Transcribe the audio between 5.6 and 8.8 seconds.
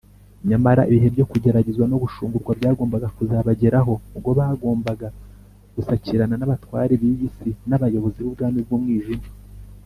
gusakirana n’abatware b’iyi si n’abayobozi b’ubwami